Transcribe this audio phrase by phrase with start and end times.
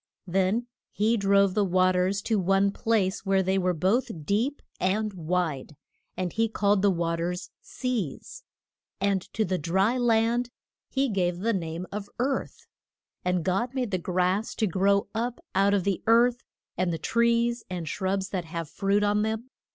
[0.25, 5.13] Then he drove the wa ters to one place where they were both deep and
[5.13, 5.75] wide,
[6.17, 8.41] and he called the wa ters Seas,
[8.99, 10.49] and to the dry land
[10.89, 12.65] he gave the name of Earth.
[13.23, 16.41] And God made the grass to grow up out of the earth,
[16.75, 19.49] and the trees and shrubs that have fruit on them.